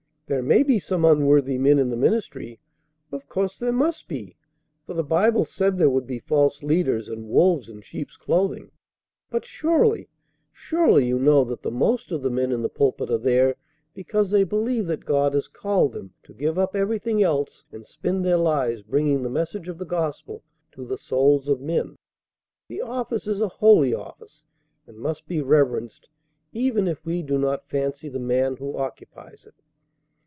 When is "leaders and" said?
6.63-7.27